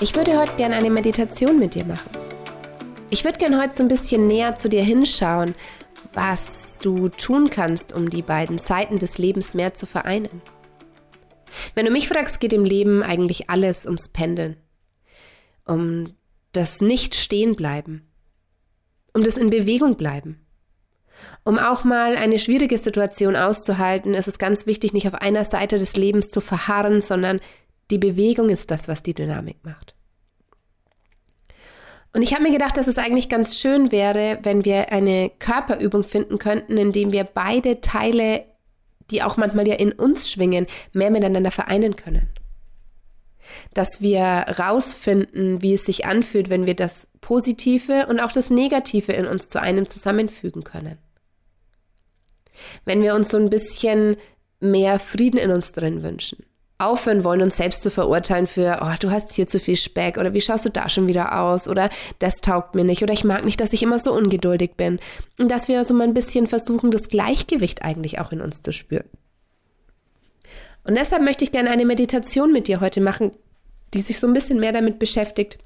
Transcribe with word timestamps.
Ich 0.00 0.14
würde 0.14 0.38
heute 0.38 0.54
gerne 0.54 0.76
eine 0.76 0.90
Meditation 0.90 1.58
mit 1.58 1.74
dir 1.74 1.84
machen. 1.84 2.08
Ich 3.10 3.24
würde 3.24 3.36
gerne 3.36 3.60
heute 3.60 3.74
so 3.74 3.82
ein 3.82 3.88
bisschen 3.88 4.28
näher 4.28 4.54
zu 4.54 4.68
dir 4.68 4.84
hinschauen, 4.84 5.56
was 6.12 6.78
du 6.80 7.08
tun 7.08 7.50
kannst, 7.50 7.92
um 7.92 8.08
die 8.08 8.22
beiden 8.22 8.58
Seiten 8.58 9.00
des 9.00 9.18
Lebens 9.18 9.54
mehr 9.54 9.74
zu 9.74 9.86
vereinen. 9.86 10.40
Wenn 11.74 11.84
du 11.84 11.90
mich 11.90 12.06
fragst, 12.06 12.38
geht 12.38 12.52
im 12.52 12.64
Leben 12.64 13.02
eigentlich 13.02 13.50
alles 13.50 13.86
ums 13.86 14.08
Pendeln, 14.08 14.56
um 15.64 16.14
das 16.52 16.80
Nicht 16.80 17.16
stehen 17.16 17.56
bleiben, 17.56 18.08
um 19.14 19.24
das 19.24 19.36
in 19.36 19.50
Bewegung 19.50 19.96
bleiben. 19.96 20.46
Um 21.42 21.58
auch 21.58 21.82
mal 21.82 22.14
eine 22.14 22.38
schwierige 22.38 22.78
Situation 22.78 23.34
auszuhalten, 23.34 24.14
ist 24.14 24.28
es 24.28 24.38
ganz 24.38 24.66
wichtig, 24.66 24.92
nicht 24.92 25.08
auf 25.08 25.14
einer 25.14 25.44
Seite 25.44 25.76
des 25.76 25.96
Lebens 25.96 26.30
zu 26.30 26.40
verharren, 26.40 27.02
sondern 27.02 27.40
die 27.90 27.98
Bewegung 27.98 28.50
ist 28.50 28.70
das, 28.70 28.88
was 28.88 29.02
die 29.02 29.14
Dynamik 29.14 29.58
macht. 29.64 29.94
Und 32.12 32.22
ich 32.22 32.32
habe 32.32 32.42
mir 32.42 32.52
gedacht, 32.52 32.76
dass 32.76 32.86
es 32.86 32.98
eigentlich 32.98 33.28
ganz 33.28 33.58
schön 33.58 33.92
wäre, 33.92 34.38
wenn 34.42 34.64
wir 34.64 34.92
eine 34.92 35.30
Körperübung 35.38 36.04
finden 36.04 36.38
könnten, 36.38 36.76
indem 36.76 37.12
wir 37.12 37.24
beide 37.24 37.80
Teile, 37.80 38.44
die 39.10 39.22
auch 39.22 39.36
manchmal 39.36 39.68
ja 39.68 39.74
in 39.74 39.92
uns 39.92 40.30
schwingen, 40.30 40.66
mehr 40.92 41.10
miteinander 41.10 41.50
vereinen 41.50 41.96
können. 41.96 42.28
Dass 43.74 44.00
wir 44.00 44.22
rausfinden, 44.58 45.62
wie 45.62 45.74
es 45.74 45.86
sich 45.86 46.06
anfühlt, 46.06 46.50
wenn 46.50 46.66
wir 46.66 46.74
das 46.74 47.08
Positive 47.20 48.06
und 48.08 48.20
auch 48.20 48.32
das 48.32 48.50
Negative 48.50 49.12
in 49.12 49.26
uns 49.26 49.48
zu 49.48 49.60
einem 49.60 49.86
zusammenfügen 49.86 50.64
können. 50.64 50.98
Wenn 52.84 53.02
wir 53.02 53.14
uns 53.14 53.28
so 53.28 53.36
ein 53.36 53.50
bisschen 53.50 54.16
mehr 54.60 54.98
Frieden 54.98 55.38
in 55.38 55.50
uns 55.50 55.72
drin 55.72 56.02
wünschen 56.02 56.47
aufhören 56.78 57.24
wollen, 57.24 57.42
uns 57.42 57.56
selbst 57.56 57.82
zu 57.82 57.90
verurteilen 57.90 58.46
für, 58.46 58.78
oh, 58.82 58.94
du 59.00 59.10
hast 59.10 59.32
hier 59.32 59.48
zu 59.48 59.58
viel 59.58 59.76
Speck 59.76 60.16
oder 60.16 60.32
wie 60.32 60.40
schaust 60.40 60.64
du 60.64 60.70
da 60.70 60.88
schon 60.88 61.08
wieder 61.08 61.40
aus 61.40 61.66
oder 61.66 61.90
das 62.20 62.36
taugt 62.36 62.76
mir 62.76 62.84
nicht 62.84 63.02
oder 63.02 63.12
ich 63.12 63.24
mag 63.24 63.44
nicht, 63.44 63.60
dass 63.60 63.72
ich 63.72 63.82
immer 63.82 63.98
so 63.98 64.14
ungeduldig 64.14 64.76
bin. 64.76 65.00
Und 65.38 65.50
dass 65.50 65.66
wir 65.66 65.84
so 65.84 65.92
mal 65.92 66.04
ein 66.04 66.14
bisschen 66.14 66.46
versuchen, 66.46 66.92
das 66.92 67.08
Gleichgewicht 67.08 67.82
eigentlich 67.82 68.20
auch 68.20 68.30
in 68.30 68.40
uns 68.40 68.62
zu 68.62 68.72
spüren. 68.72 69.08
Und 70.84 70.96
deshalb 70.96 71.22
möchte 71.22 71.44
ich 71.44 71.52
gerne 71.52 71.70
eine 71.70 71.84
Meditation 71.84 72.52
mit 72.52 72.68
dir 72.68 72.80
heute 72.80 73.00
machen, 73.00 73.32
die 73.92 74.00
sich 74.00 74.18
so 74.18 74.26
ein 74.28 74.32
bisschen 74.32 74.60
mehr 74.60 74.72
damit 74.72 75.00
beschäftigt, 75.00 75.58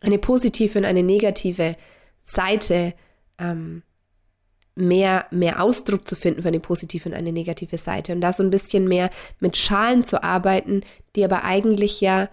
eine 0.00 0.18
positive 0.18 0.78
und 0.78 0.84
eine 0.84 1.02
negative 1.02 1.76
Seite 2.22 2.94
ähm, 3.38 3.82
mehr, 4.74 5.26
mehr 5.30 5.62
Ausdruck 5.62 6.06
zu 6.06 6.16
finden 6.16 6.42
für 6.42 6.48
eine 6.48 6.60
positive 6.60 7.08
und 7.08 7.14
eine 7.14 7.32
negative 7.32 7.78
Seite 7.78 8.12
und 8.12 8.20
da 8.20 8.32
so 8.32 8.42
ein 8.42 8.50
bisschen 8.50 8.88
mehr 8.88 9.10
mit 9.40 9.56
Schalen 9.56 10.04
zu 10.04 10.22
arbeiten, 10.22 10.82
die 11.16 11.24
aber 11.24 11.44
eigentlich 11.44 12.00
ja 12.00 12.28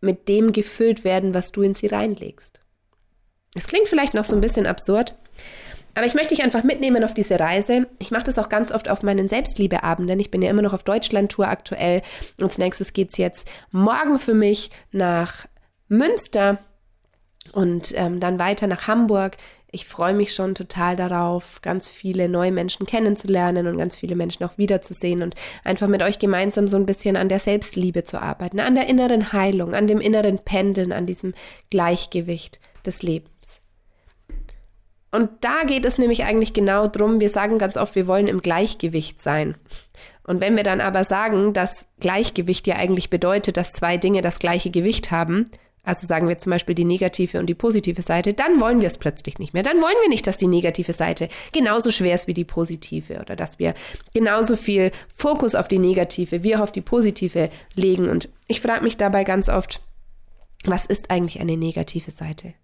mit 0.00 0.28
dem 0.28 0.52
gefüllt 0.52 1.04
werden, 1.04 1.34
was 1.34 1.50
du 1.52 1.62
in 1.62 1.74
sie 1.74 1.86
reinlegst. 1.86 2.60
Es 3.54 3.68
klingt 3.68 3.88
vielleicht 3.88 4.14
noch 4.14 4.24
so 4.24 4.34
ein 4.34 4.40
bisschen 4.40 4.66
absurd, 4.66 5.16
aber 5.94 6.06
ich 6.06 6.14
möchte 6.14 6.34
dich 6.34 6.44
einfach 6.44 6.64
mitnehmen 6.64 7.04
auf 7.04 7.14
diese 7.14 7.38
Reise. 7.38 7.86
Ich 7.98 8.10
mache 8.10 8.24
das 8.24 8.38
auch 8.38 8.48
ganz 8.48 8.72
oft 8.72 8.90
auf 8.90 9.02
meinen 9.02 9.28
Selbstliebeabenden. 9.28 10.18
Ich 10.18 10.30
bin 10.30 10.42
ja 10.42 10.50
immer 10.50 10.62
noch 10.62 10.72
auf 10.72 10.82
Deutschland-Tour 10.82 11.46
aktuell. 11.46 12.02
Und 12.38 12.44
als 12.44 12.58
nächstes 12.58 12.92
geht 12.92 13.10
es 13.10 13.16
jetzt 13.16 13.46
morgen 13.70 14.18
für 14.18 14.34
mich 14.34 14.70
nach 14.90 15.46
Münster 15.88 16.58
und 17.52 17.92
ähm, 17.96 18.18
dann 18.18 18.38
weiter 18.40 18.66
nach 18.66 18.88
Hamburg 18.88 19.36
ich 19.74 19.86
freue 19.86 20.14
mich 20.14 20.32
schon 20.32 20.54
total 20.54 20.94
darauf, 20.94 21.60
ganz 21.60 21.88
viele 21.88 22.28
neue 22.28 22.52
Menschen 22.52 22.86
kennenzulernen 22.86 23.66
und 23.66 23.76
ganz 23.76 23.96
viele 23.96 24.14
Menschen 24.14 24.44
auch 24.44 24.56
wiederzusehen 24.56 25.20
und 25.22 25.34
einfach 25.64 25.88
mit 25.88 26.02
euch 26.02 26.18
gemeinsam 26.18 26.68
so 26.68 26.76
ein 26.76 26.86
bisschen 26.86 27.16
an 27.16 27.28
der 27.28 27.40
Selbstliebe 27.40 28.04
zu 28.04 28.22
arbeiten, 28.22 28.60
an 28.60 28.76
der 28.76 28.88
inneren 28.88 29.32
Heilung, 29.32 29.74
an 29.74 29.86
dem 29.86 30.00
inneren 30.00 30.38
Pendeln, 30.38 30.92
an 30.92 31.06
diesem 31.06 31.34
Gleichgewicht 31.70 32.60
des 32.86 33.02
Lebens. 33.02 33.60
Und 35.10 35.30
da 35.40 35.64
geht 35.64 35.84
es 35.84 35.98
nämlich 35.98 36.24
eigentlich 36.24 36.54
genau 36.54 36.86
drum. 36.86 37.20
Wir 37.20 37.30
sagen 37.30 37.58
ganz 37.58 37.76
oft, 37.76 37.94
wir 37.94 38.06
wollen 38.06 38.26
im 38.26 38.42
Gleichgewicht 38.42 39.20
sein. 39.20 39.56
Und 40.24 40.40
wenn 40.40 40.56
wir 40.56 40.64
dann 40.64 40.80
aber 40.80 41.04
sagen, 41.04 41.52
dass 41.52 41.86
Gleichgewicht 42.00 42.66
ja 42.66 42.76
eigentlich 42.76 43.10
bedeutet, 43.10 43.56
dass 43.56 43.72
zwei 43.72 43.96
Dinge 43.96 44.22
das 44.22 44.38
gleiche 44.38 44.70
Gewicht 44.70 45.10
haben, 45.10 45.50
also 45.84 46.06
sagen 46.06 46.28
wir 46.28 46.38
zum 46.38 46.50
Beispiel 46.50 46.74
die 46.74 46.84
negative 46.84 47.38
und 47.38 47.46
die 47.46 47.54
positive 47.54 48.00
Seite, 48.02 48.32
dann 48.32 48.60
wollen 48.60 48.80
wir 48.80 48.88
es 48.88 48.98
plötzlich 48.98 49.38
nicht 49.38 49.52
mehr. 49.52 49.62
Dann 49.62 49.80
wollen 49.82 49.96
wir 50.02 50.08
nicht, 50.08 50.26
dass 50.26 50.38
die 50.38 50.46
negative 50.46 50.94
Seite 50.94 51.28
genauso 51.52 51.90
schwer 51.90 52.14
ist 52.14 52.26
wie 52.26 52.34
die 52.34 52.44
positive 52.44 53.20
oder 53.20 53.36
dass 53.36 53.58
wir 53.58 53.74
genauso 54.14 54.56
viel 54.56 54.90
Fokus 55.14 55.54
auf 55.54 55.68
die 55.68 55.78
negative 55.78 56.42
wie 56.42 56.56
auch 56.56 56.60
auf 56.60 56.72
die 56.72 56.80
positive 56.80 57.50
legen. 57.74 58.08
Und 58.08 58.30
ich 58.48 58.60
frage 58.60 58.82
mich 58.82 58.96
dabei 58.96 59.24
ganz 59.24 59.48
oft, 59.48 59.82
was 60.64 60.86
ist 60.86 61.10
eigentlich 61.10 61.40
eine 61.40 61.58
negative 61.58 62.10
Seite? 62.10 62.54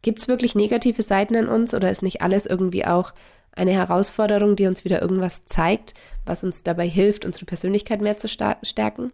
Gibt 0.00 0.20
es 0.20 0.28
wirklich 0.28 0.54
negative 0.54 1.02
Seiten 1.02 1.36
an 1.36 1.48
uns 1.48 1.74
oder 1.74 1.90
ist 1.90 2.02
nicht 2.02 2.22
alles 2.22 2.46
irgendwie 2.46 2.86
auch 2.86 3.12
eine 3.52 3.72
Herausforderung, 3.72 4.56
die 4.56 4.66
uns 4.66 4.84
wieder 4.84 5.02
irgendwas 5.02 5.44
zeigt, 5.44 5.94
was 6.24 6.44
uns 6.44 6.62
dabei 6.62 6.88
hilft, 6.88 7.24
unsere 7.24 7.44
Persönlichkeit 7.44 8.00
mehr 8.00 8.16
zu 8.16 8.28
stärken? 8.28 9.12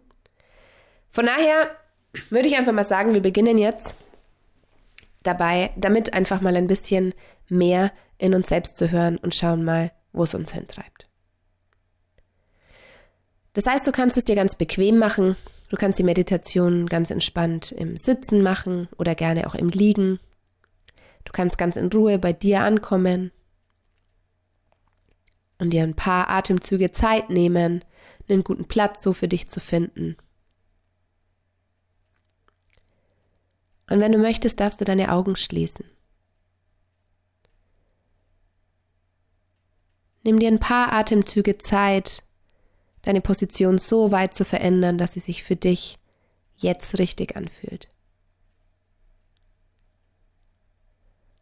Von 1.09 1.25
daher 1.25 1.71
würde 2.29 2.47
ich 2.47 2.55
einfach 2.57 2.73
mal 2.73 2.85
sagen, 2.85 3.13
wir 3.13 3.21
beginnen 3.21 3.57
jetzt 3.57 3.95
dabei, 5.23 5.71
damit 5.75 6.13
einfach 6.13 6.41
mal 6.41 6.55
ein 6.55 6.67
bisschen 6.67 7.13
mehr 7.49 7.91
in 8.17 8.33
uns 8.33 8.49
selbst 8.49 8.77
zu 8.77 8.91
hören 8.91 9.17
und 9.17 9.35
schauen 9.35 9.63
mal, 9.63 9.91
wo 10.13 10.23
es 10.23 10.33
uns 10.33 10.53
hintreibt. 10.53 11.07
Das 13.53 13.67
heißt, 13.67 13.87
du 13.87 13.91
kannst 13.91 14.17
es 14.17 14.25
dir 14.25 14.35
ganz 14.35 14.57
bequem 14.57 14.97
machen. 14.97 15.35
Du 15.69 15.77
kannst 15.77 15.97
die 15.97 16.03
Meditation 16.03 16.87
ganz 16.87 17.09
entspannt 17.09 17.71
im 17.71 17.97
Sitzen 17.97 18.43
machen 18.43 18.87
oder 18.97 19.15
gerne 19.15 19.47
auch 19.47 19.55
im 19.55 19.69
Liegen. 19.69 20.19
Du 21.23 21.31
kannst 21.31 21.57
ganz 21.57 21.75
in 21.75 21.91
Ruhe 21.91 22.19
bei 22.19 22.33
dir 22.33 22.61
ankommen 22.61 23.31
und 25.57 25.71
dir 25.71 25.83
ein 25.83 25.95
paar 25.95 26.29
Atemzüge 26.29 26.91
Zeit 26.91 27.29
nehmen, 27.29 27.83
einen 28.29 28.43
guten 28.43 28.65
Platz 28.65 29.01
so 29.01 29.13
für 29.13 29.27
dich 29.27 29.47
zu 29.47 29.59
finden. 29.59 30.17
Und 33.89 33.99
wenn 33.99 34.11
du 34.11 34.17
möchtest, 34.17 34.59
darfst 34.59 34.81
du 34.81 34.85
deine 34.85 35.11
Augen 35.11 35.35
schließen. 35.35 35.85
Nimm 40.23 40.39
dir 40.39 40.47
ein 40.47 40.59
paar 40.59 40.91
Atemzüge 40.91 41.59
Zeit, 41.59 42.23
deine 43.03 43.21
Position 43.21 43.77
so 43.77 44.11
weit 44.11 44.33
zu 44.33 44.43
verändern, 44.43 44.97
dass 44.97 45.13
sie 45.13 45.19
sich 45.19 45.43
für 45.43 45.55
dich 45.55 45.99
jetzt 46.55 46.97
richtig 46.97 47.35
anfühlt. 47.35 47.89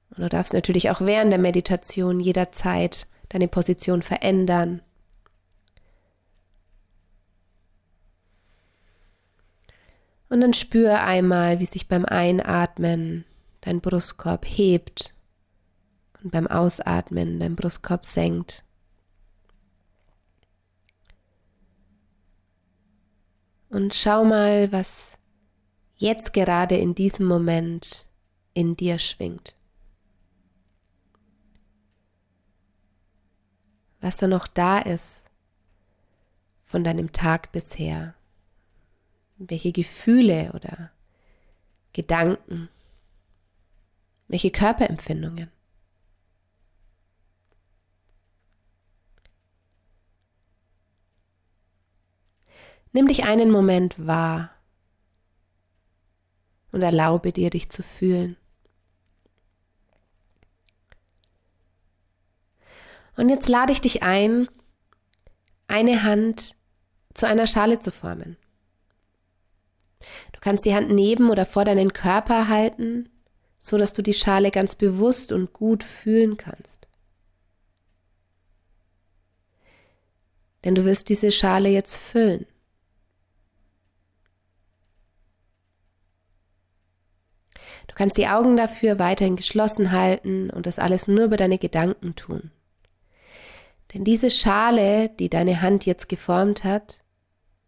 Und 0.09 0.19
du 0.19 0.29
darfst 0.29 0.53
natürlich 0.53 0.89
auch 0.89 1.01
während 1.01 1.31
der 1.31 1.39
Meditation 1.39 2.19
jederzeit 2.19 3.07
deine 3.29 3.47
Position 3.47 4.03
verändern 4.03 4.81
Und 10.33 10.41
dann 10.41 10.55
spür 10.55 11.01
einmal, 11.01 11.59
wie 11.59 11.67
sich 11.67 11.87
beim 11.87 12.05
Einatmen 12.05 13.23
dein 13.61 13.81
Brustkorb 13.81 14.45
hebt 14.47 15.13
und 16.23 16.31
beim 16.31 16.47
Ausatmen 16.47 17.39
dein 17.39 17.55
Brustkorb 17.55 18.03
senkt. 18.03 18.63
Und 23.69 23.93
schau 23.93 24.25
mal, 24.25 24.73
was 24.73 25.19
jetzt 25.97 26.33
gerade 26.33 26.77
in 26.77 26.95
diesem 26.95 27.27
Moment 27.27 28.07
in 28.55 28.75
dir 28.75 28.97
schwingt. 28.97 29.53
Was 34.01 34.17
da 34.17 34.25
noch 34.25 34.47
da 34.47 34.79
ist 34.79 35.25
von 36.65 36.83
deinem 36.83 37.11
Tag 37.11 37.51
bisher 37.51 38.15
welche 39.49 39.71
Gefühle 39.71 40.51
oder 40.53 40.91
Gedanken, 41.93 42.69
welche 44.27 44.51
Körperempfindungen. 44.51 45.51
Nimm 52.91 53.07
dich 53.07 53.23
einen 53.25 53.49
Moment 53.49 54.05
wahr 54.05 54.51
und 56.71 56.81
erlaube 56.81 57.31
dir, 57.31 57.49
dich 57.49 57.69
zu 57.69 57.81
fühlen. 57.81 58.37
Und 63.15 63.29
jetzt 63.29 63.47
lade 63.47 63.71
ich 63.71 63.81
dich 63.81 64.03
ein, 64.03 64.47
eine 65.67 66.03
Hand 66.03 66.55
zu 67.13 67.27
einer 67.27 67.47
Schale 67.47 67.79
zu 67.79 67.91
formen 67.91 68.37
kannst 70.43 70.65
die 70.65 70.75
Hand 70.75 70.89
neben 70.89 71.29
oder 71.29 71.45
vor 71.45 71.63
deinen 71.63 71.93
Körper 71.93 72.49
halten, 72.49 73.07
so 73.57 73.77
dass 73.77 73.93
du 73.93 74.01
die 74.01 74.13
Schale 74.13 74.51
ganz 74.51 74.75
bewusst 74.75 75.31
und 75.31 75.53
gut 75.53 75.85
fühlen 75.85 76.35
kannst. 76.35 76.89
Denn 80.65 80.75
du 80.75 80.83
wirst 80.83 81.07
diese 81.07 81.31
Schale 81.31 81.69
jetzt 81.69 81.95
füllen. 81.95 82.45
Du 87.87 87.95
kannst 87.95 88.17
die 88.17 88.27
Augen 88.27 88.57
dafür 88.57 88.99
weiterhin 88.99 89.37
geschlossen 89.37 89.93
halten 89.93 90.49
und 90.49 90.65
das 90.65 90.77
alles 90.77 91.07
nur 91.07 91.23
über 91.23 91.37
deine 91.37 91.57
Gedanken 91.57 92.15
tun. 92.15 92.51
Denn 93.93 94.03
diese 94.03 94.29
Schale, 94.29 95.07
die 95.07 95.29
deine 95.29 95.61
Hand 95.61 95.85
jetzt 95.85 96.09
geformt 96.09 96.65
hat, 96.65 96.99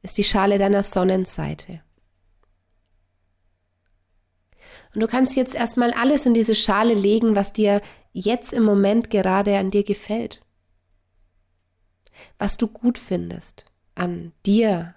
ist 0.02 0.18
die 0.18 0.26
Schale 0.26 0.58
deiner 0.58 0.84
Sonnenseite. 0.84 1.86
Und 4.96 5.02
du 5.02 5.08
kannst 5.08 5.36
jetzt 5.36 5.54
erstmal 5.54 5.92
alles 5.92 6.26
in 6.26 6.34
diese 6.34 6.56
Schale 6.56 6.94
legen, 6.94 7.36
was 7.36 7.52
dir 7.52 7.82
jetzt 8.14 8.54
im 8.54 8.64
Moment 8.64 9.10
gerade 9.10 9.58
an 9.58 9.70
dir 9.70 9.84
gefällt. 9.84 10.42
Was 12.40 12.56
du 12.56 12.68
gut 12.68 12.98
findest 12.98 13.66
an 13.94 14.32
dir, 14.46 14.96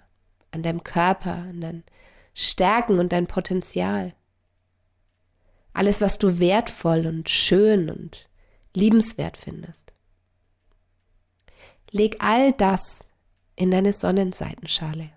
an 0.51 0.63
deinem 0.63 0.83
Körper, 0.83 1.33
an 1.33 1.61
deinen 1.61 1.83
Stärken 2.33 2.99
und 2.99 3.11
dein 3.11 3.27
Potenzial. 3.27 4.13
Alles, 5.73 6.01
was 6.01 6.17
du 6.17 6.39
wertvoll 6.39 7.05
und 7.05 7.29
schön 7.29 7.89
und 7.89 8.29
liebenswert 8.73 9.37
findest. 9.37 9.93
Leg 11.91 12.17
all 12.19 12.53
das 12.53 13.05
in 13.55 13.71
deine 13.71 13.93
Sonnenseitenschale. 13.93 15.11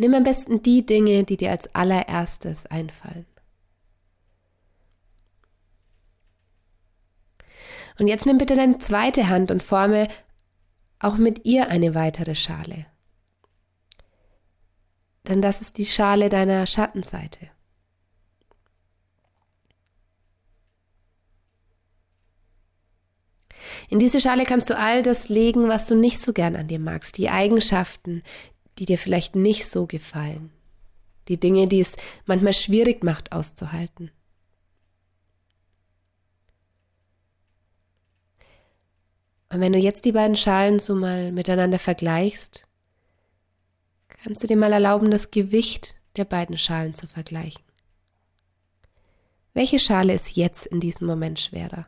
Nimm 0.00 0.14
am 0.14 0.24
besten 0.24 0.62
die 0.62 0.86
Dinge, 0.86 1.24
die 1.24 1.36
dir 1.36 1.50
als 1.50 1.74
allererstes 1.74 2.64
einfallen. 2.64 3.26
Und 7.98 8.08
jetzt 8.08 8.24
nimm 8.24 8.38
bitte 8.38 8.54
deine 8.54 8.78
zweite 8.78 9.28
Hand 9.28 9.50
und 9.50 9.62
forme 9.62 10.08
auch 11.00 11.18
mit 11.18 11.44
ihr 11.44 11.68
eine 11.68 11.94
weitere 11.94 12.34
Schale. 12.34 12.86
Denn 15.28 15.42
das 15.42 15.60
ist 15.60 15.76
die 15.76 15.84
Schale 15.84 16.30
deiner 16.30 16.66
Schattenseite. 16.66 17.50
In 23.90 23.98
diese 23.98 24.20
Schale 24.20 24.44
kannst 24.44 24.70
du 24.70 24.78
all 24.78 25.02
das 25.02 25.28
legen, 25.28 25.68
was 25.68 25.86
du 25.86 25.94
nicht 25.94 26.22
so 26.22 26.32
gern 26.32 26.56
an 26.56 26.68
dir 26.68 26.78
magst, 26.78 27.18
die 27.18 27.28
Eigenschaften, 27.28 28.22
die 28.78 28.86
dir 28.86 28.98
vielleicht 28.98 29.36
nicht 29.36 29.66
so 29.66 29.86
gefallen, 29.86 30.50
die 31.28 31.38
Dinge, 31.38 31.66
die 31.66 31.80
es 31.80 31.96
manchmal 32.26 32.52
schwierig 32.52 33.04
macht 33.04 33.32
auszuhalten. 33.32 34.10
Und 39.52 39.60
wenn 39.60 39.72
du 39.72 39.78
jetzt 39.78 40.04
die 40.04 40.12
beiden 40.12 40.36
Schalen 40.36 40.78
so 40.78 40.94
mal 40.94 41.32
miteinander 41.32 41.78
vergleichst, 41.78 42.68
kannst 44.08 44.42
du 44.42 44.46
dir 44.46 44.56
mal 44.56 44.72
erlauben, 44.72 45.10
das 45.10 45.30
Gewicht 45.30 45.96
der 46.16 46.24
beiden 46.24 46.56
Schalen 46.56 46.94
zu 46.94 47.08
vergleichen. 47.08 47.62
Welche 49.52 49.80
Schale 49.80 50.14
ist 50.14 50.36
jetzt 50.36 50.66
in 50.66 50.78
diesem 50.78 51.06
Moment 51.08 51.40
schwerer? 51.40 51.86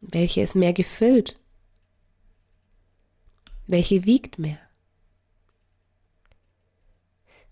Welche 0.00 0.42
ist 0.42 0.54
mehr 0.54 0.72
gefüllt? 0.72 1.40
Welche 3.66 4.04
wiegt 4.04 4.38
mehr? 4.38 4.58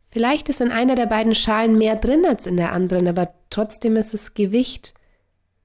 Vielleicht 0.08 0.48
ist 0.48 0.60
in 0.60 0.70
einer 0.70 0.94
der 0.94 1.06
beiden 1.06 1.34
Schalen 1.34 1.76
mehr 1.76 1.96
drin 1.96 2.24
als 2.24 2.46
in 2.46 2.56
der 2.56 2.72
anderen, 2.72 3.08
aber 3.08 3.34
trotzdem 3.50 3.96
ist 3.96 4.14
das 4.14 4.34
Gewicht 4.34 4.94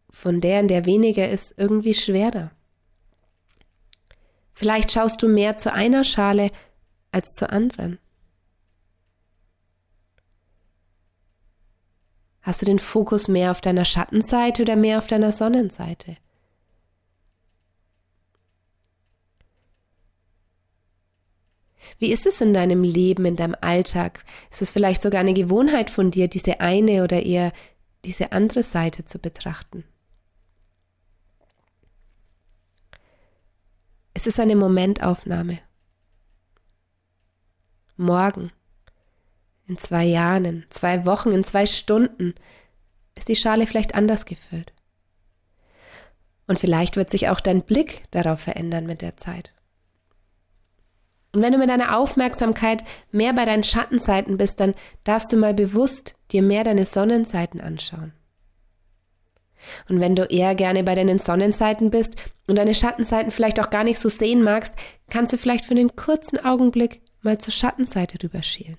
von 0.09 0.41
der, 0.41 0.59
in 0.59 0.67
der 0.67 0.85
weniger 0.85 1.29
ist, 1.29 1.53
irgendwie 1.57 1.93
schwerer. 1.93 2.51
Vielleicht 4.53 4.91
schaust 4.91 5.21
du 5.21 5.27
mehr 5.27 5.57
zu 5.57 5.71
einer 5.71 6.03
Schale 6.03 6.49
als 7.11 7.35
zur 7.35 7.51
anderen. 7.51 7.99
Hast 12.41 12.63
du 12.63 12.65
den 12.65 12.79
Fokus 12.79 13.27
mehr 13.27 13.51
auf 13.51 13.61
deiner 13.61 13.85
Schattenseite 13.85 14.63
oder 14.63 14.75
mehr 14.75 14.97
auf 14.97 15.05
deiner 15.05 15.31
Sonnenseite? 15.31 16.17
Wie 21.97 22.11
ist 22.11 22.25
es 22.25 22.41
in 22.41 22.53
deinem 22.53 22.83
Leben, 22.83 23.25
in 23.25 23.35
deinem 23.35 23.55
Alltag? 23.61 24.23
Ist 24.51 24.61
es 24.61 24.71
vielleicht 24.71 25.01
sogar 25.01 25.21
eine 25.21 25.33
Gewohnheit 25.33 25.89
von 25.89 26.11
dir, 26.11 26.27
diese 26.27 26.59
eine 26.59 27.03
oder 27.03 27.23
eher 27.23 27.51
diese 28.05 28.31
andere 28.31 28.63
Seite 28.63 29.05
zu 29.05 29.19
betrachten? 29.19 29.83
Es 34.13 34.27
ist 34.27 34.39
eine 34.39 34.55
Momentaufnahme. 34.55 35.59
Morgen, 37.95 38.51
in 39.67 39.77
zwei 39.77 40.05
Jahren, 40.05 40.45
in 40.45 40.65
zwei 40.69 41.05
Wochen, 41.05 41.31
in 41.31 41.43
zwei 41.43 41.65
Stunden 41.65 42.33
ist 43.15 43.29
die 43.29 43.35
Schale 43.35 43.67
vielleicht 43.67 43.95
anders 43.95 44.25
gefüllt. 44.25 44.73
Und 46.47 46.59
vielleicht 46.59 46.95
wird 46.95 47.11
sich 47.11 47.29
auch 47.29 47.39
dein 47.39 47.61
Blick 47.61 48.05
darauf 48.11 48.39
verändern 48.39 48.87
mit 48.87 49.01
der 49.01 49.17
Zeit. 49.17 49.53
Und 51.31 51.41
wenn 51.41 51.53
du 51.53 51.59
mit 51.59 51.69
deiner 51.69 51.97
Aufmerksamkeit 51.97 52.83
mehr 53.11 53.33
bei 53.33 53.45
deinen 53.45 53.63
Schattenseiten 53.63 54.37
bist, 54.37 54.59
dann 54.59 54.73
darfst 55.03 55.31
du 55.31 55.37
mal 55.37 55.53
bewusst 55.53 56.15
dir 56.31 56.41
mehr 56.41 56.63
deine 56.63 56.85
Sonnenseiten 56.85 57.61
anschauen. 57.61 58.13
Und 59.89 59.99
wenn 59.99 60.15
du 60.15 60.23
eher 60.23 60.55
gerne 60.55 60.83
bei 60.83 60.95
deinen 60.95 61.19
Sonnenseiten 61.19 61.89
bist 61.89 62.15
und 62.47 62.55
deine 62.55 62.73
Schattenseiten 62.73 63.31
vielleicht 63.31 63.59
auch 63.59 63.69
gar 63.69 63.83
nicht 63.83 63.99
so 63.99 64.09
sehen 64.09 64.43
magst, 64.43 64.73
kannst 65.09 65.33
du 65.33 65.37
vielleicht 65.37 65.65
für 65.65 65.71
einen 65.71 65.95
kurzen 65.95 66.43
Augenblick 66.43 67.01
mal 67.21 67.37
zur 67.37 67.53
Schattenseite 67.53 68.23
rüberschielen. 68.23 68.77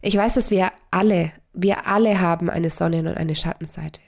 Ich 0.00 0.16
weiß, 0.16 0.34
dass 0.34 0.50
wir 0.50 0.72
alle, 0.90 1.30
wir 1.52 1.86
alle 1.86 2.20
haben 2.20 2.50
eine 2.50 2.70
Sonnen- 2.70 3.06
und 3.06 3.16
eine 3.16 3.36
Schattenseite. 3.36 4.00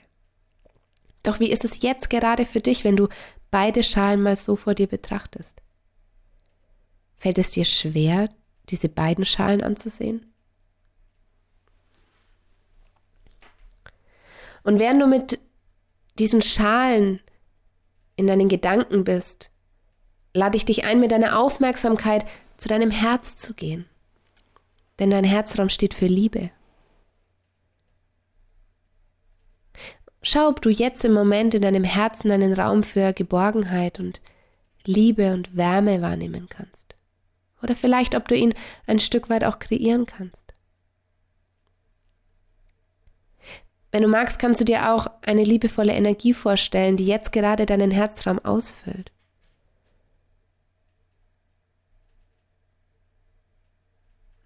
Doch 1.23 1.39
wie 1.39 1.49
ist 1.49 1.63
es 1.63 1.81
jetzt 1.81 2.09
gerade 2.09 2.45
für 2.45 2.59
dich, 2.59 2.83
wenn 2.83 2.97
du 2.97 3.07
beide 3.51 3.83
Schalen 3.83 4.21
mal 4.21 4.35
so 4.35 4.55
vor 4.55 4.75
dir 4.75 4.87
betrachtest? 4.87 5.61
Fällt 7.15 7.37
es 7.37 7.51
dir 7.51 7.65
schwer, 7.65 8.29
diese 8.69 8.89
beiden 8.89 9.25
Schalen 9.25 9.63
anzusehen? 9.63 10.33
Und 14.63 14.79
während 14.79 15.01
du 15.01 15.07
mit 15.07 15.39
diesen 16.17 16.41
Schalen 16.41 17.21
in 18.15 18.27
deinen 18.27 18.49
Gedanken 18.49 19.03
bist, 19.03 19.51
lade 20.33 20.57
ich 20.57 20.65
dich 20.65 20.85
ein, 20.85 20.99
mit 20.99 21.11
deiner 21.11 21.39
Aufmerksamkeit 21.39 22.25
zu 22.57 22.67
deinem 22.67 22.91
Herz 22.91 23.37
zu 23.37 23.53
gehen. 23.53 23.85
Denn 24.99 25.11
dein 25.11 25.23
Herzraum 25.23 25.69
steht 25.69 25.93
für 25.93 26.07
Liebe. 26.07 26.51
Schau, 30.27 30.47
ob 30.47 30.59
du 30.59 30.71
jetzt 30.71 31.05
im 31.05 31.13
Moment 31.13 31.53
in 31.53 31.61
deinem 31.61 31.83
Herzen 31.83 32.31
einen 32.31 32.53
Raum 32.53 32.81
für 32.81 33.13
Geborgenheit 33.13 33.99
und 33.99 34.21
Liebe 34.83 35.31
und 35.31 35.55
Wärme 35.55 36.01
wahrnehmen 36.01 36.47
kannst. 36.49 36.95
Oder 37.61 37.75
vielleicht, 37.75 38.15
ob 38.15 38.27
du 38.27 38.35
ihn 38.35 38.55
ein 38.87 38.99
Stück 38.99 39.29
weit 39.29 39.43
auch 39.43 39.59
kreieren 39.59 40.07
kannst. 40.07 40.55
Wenn 43.91 44.01
du 44.01 44.07
magst, 44.07 44.39
kannst 44.39 44.59
du 44.59 44.65
dir 44.65 44.91
auch 44.91 45.05
eine 45.21 45.43
liebevolle 45.43 45.93
Energie 45.93 46.33
vorstellen, 46.33 46.97
die 46.97 47.05
jetzt 47.05 47.31
gerade 47.31 47.67
deinen 47.67 47.91
Herzraum 47.91 48.39
ausfüllt. 48.39 49.11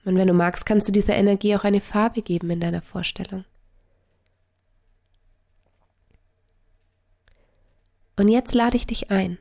Und 0.03 0.17
wenn 0.17 0.27
du 0.27 0.33
magst, 0.33 0.65
kannst 0.65 0.89
du 0.89 0.91
dieser 0.91 1.15
Energie 1.15 1.55
auch 1.55 1.63
eine 1.63 1.79
Farbe 1.79 2.21
geben 2.21 2.49
in 2.49 2.59
deiner 2.59 2.81
Vorstellung. 2.81 3.45
Und 8.19 8.27
jetzt 8.27 8.53
lade 8.53 8.75
ich 8.75 8.85
dich 8.85 9.11
ein, 9.11 9.37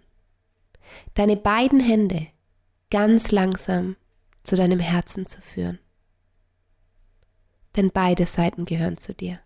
deine 1.15 1.37
beiden 1.37 1.81
Hände 1.81 2.29
ganz 2.91 3.33
langsam 3.33 3.97
zu 4.45 4.55
deinem 4.55 4.79
Herzen 4.79 5.27
zu 5.27 5.41
führen. 5.41 5.81
Denn 7.75 7.91
beide 7.91 8.25
Seiten 8.25 8.67
gehören 8.67 8.97
zu 8.97 9.15
dir. 9.15 9.41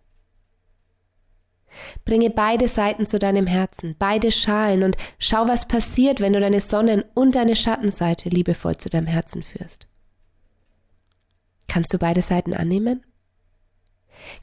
Bringe 2.05 2.29
beide 2.29 2.67
Seiten 2.67 3.07
zu 3.07 3.17
deinem 3.17 3.47
Herzen, 3.47 3.95
beide 3.97 4.31
Schalen 4.31 4.83
und 4.83 4.97
schau, 5.17 5.47
was 5.47 5.67
passiert, 5.67 6.21
wenn 6.21 6.33
du 6.33 6.39
deine 6.39 6.61
Sonnen- 6.61 7.05
und 7.15 7.33
deine 7.33 7.55
Schattenseite 7.55 8.29
liebevoll 8.29 8.77
zu 8.77 8.91
deinem 8.91 9.07
Herzen 9.07 9.41
führst. 9.41 9.87
Kannst 11.67 11.91
du 11.91 11.97
beide 11.97 12.21
Seiten 12.21 12.53
annehmen? 12.53 13.03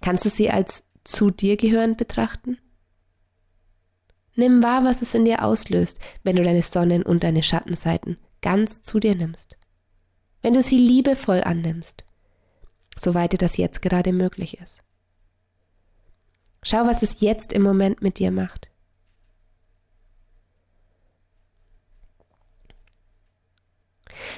Kannst 0.01 0.25
du 0.25 0.31
sie 0.31 0.51
als 0.51 0.85
zu 1.05 1.31
dir 1.31 1.57
gehörend 1.57 1.97
betrachten? 1.97 2.59
Nimm 4.41 4.63
wahr, 4.63 4.85
was 4.85 5.03
es 5.03 5.13
in 5.13 5.27
dir 5.27 5.45
auslöst, 5.45 5.99
wenn 6.23 6.37
du 6.37 6.43
deine 6.43 6.63
Sonnen- 6.63 7.03
und 7.03 7.25
deine 7.25 7.43
Schattenseiten 7.43 8.17
ganz 8.41 8.81
zu 8.81 8.99
dir 8.99 9.15
nimmst. 9.15 9.59
Wenn 10.41 10.55
du 10.55 10.63
sie 10.63 10.79
liebevoll 10.79 11.43
annimmst, 11.45 12.07
soweit 12.99 13.35
dir 13.35 13.37
das 13.37 13.59
jetzt 13.59 13.83
gerade 13.83 14.15
möglich 14.15 14.57
ist. 14.57 14.81
Schau, 16.63 16.87
was 16.87 17.03
es 17.03 17.21
jetzt 17.21 17.53
im 17.53 17.61
Moment 17.61 18.01
mit 18.01 18.19
dir 18.19 18.31
macht. 18.31 18.69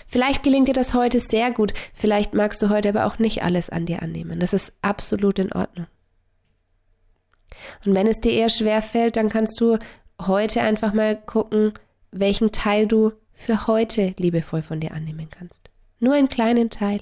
Vielleicht 0.08 0.42
gelingt 0.42 0.66
dir 0.66 0.74
das 0.74 0.94
heute 0.94 1.20
sehr 1.20 1.52
gut, 1.52 1.74
vielleicht 1.94 2.34
magst 2.34 2.60
du 2.60 2.70
heute 2.70 2.88
aber 2.88 3.06
auch 3.06 3.20
nicht 3.20 3.44
alles 3.44 3.70
an 3.70 3.86
dir 3.86 4.02
annehmen. 4.02 4.40
Das 4.40 4.52
ist 4.52 4.72
absolut 4.82 5.38
in 5.38 5.52
Ordnung. 5.52 5.86
Und 7.84 7.94
wenn 7.94 8.06
es 8.06 8.20
dir 8.20 8.32
eher 8.32 8.48
schwer 8.48 8.82
fällt, 8.82 9.16
dann 9.16 9.28
kannst 9.28 9.60
du 9.60 9.78
heute 10.20 10.62
einfach 10.62 10.92
mal 10.92 11.16
gucken, 11.16 11.72
welchen 12.10 12.52
Teil 12.52 12.86
du 12.86 13.12
für 13.32 13.66
heute 13.66 14.14
liebevoll 14.18 14.62
von 14.62 14.80
dir 14.80 14.92
annehmen 14.92 15.28
kannst. 15.30 15.70
Nur 15.98 16.14
einen 16.14 16.28
kleinen 16.28 16.70
Teil. 16.70 17.00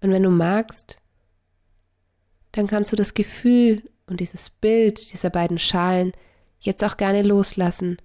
Und 0.00 0.12
wenn 0.12 0.22
du 0.22 0.30
magst, 0.30 1.00
dann 2.52 2.66
kannst 2.66 2.92
du 2.92 2.96
das 2.96 3.14
Gefühl 3.14 3.82
und 4.06 4.20
dieses 4.20 4.50
Bild 4.50 5.12
dieser 5.12 5.30
beiden 5.30 5.58
Schalen 5.58 6.12
jetzt 6.60 6.82
auch 6.84 6.96
gerne 6.96 7.22
loslassen 7.22 7.98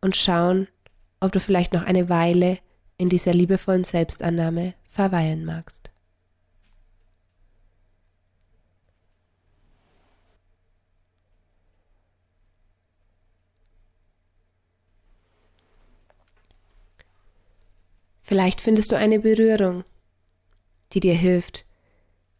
und 0.00 0.16
schauen, 0.16 0.68
ob 1.20 1.32
du 1.32 1.40
vielleicht 1.40 1.72
noch 1.72 1.82
eine 1.82 2.08
Weile 2.08 2.58
in 2.96 3.08
dieser 3.08 3.32
liebevollen 3.32 3.84
Selbstannahme 3.84 4.74
verweilen 4.90 5.44
magst. 5.44 5.90
Vielleicht 18.30 18.60
findest 18.60 18.92
du 18.92 18.96
eine 18.96 19.18
Berührung, 19.18 19.82
die 20.92 21.00
dir 21.00 21.16
hilft, 21.16 21.66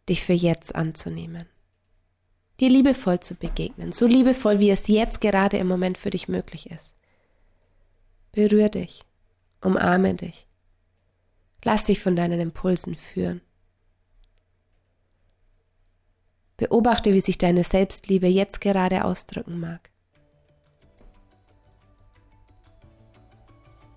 dich 0.09 0.23
für 0.23 0.35
jetzt 0.35 0.73
anzunehmen. 0.77 1.43
Dir 2.61 2.69
liebevoll 2.69 3.19
zu 3.19 3.35
begegnen, 3.35 3.91
so 3.91 4.07
liebevoll, 4.07 4.61
wie 4.61 4.71
es 4.71 4.87
jetzt 4.87 5.21
gerade 5.21 5.57
im 5.57 5.67
Moment 5.67 5.99
für 5.99 6.11
dich 6.11 6.29
möglich 6.29 6.71
ist. 6.71 6.95
Berühr 8.31 8.69
dich, 8.69 9.03
umarme 9.63 10.15
dich, 10.15 10.47
lass 11.65 11.87
dich 11.87 11.99
von 11.99 12.15
deinen 12.15 12.39
Impulsen 12.39 12.95
führen. 12.95 13.41
Beobachte, 16.57 17.13
wie 17.15 17.21
sich 17.21 17.37
deine 17.37 17.65
Selbstliebe 17.65 18.29
jetzt 18.29 18.61
gerade 18.61 19.05
ausdrücken 19.05 19.59
mag. 19.59 19.91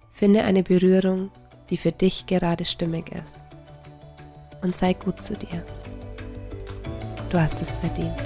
Finde 0.09 0.43
eine 0.43 0.63
Berührung, 0.63 1.29
die 1.69 1.77
für 1.77 1.91
dich 1.91 2.25
gerade 2.25 2.65
stimmig 2.65 3.11
ist. 3.11 3.39
Und 4.61 4.75
sei 4.75 4.93
gut 4.93 5.21
zu 5.21 5.35
dir. 5.35 5.63
Du 7.29 7.39
hast 7.39 7.61
es 7.61 7.73
verdient. 7.73 8.21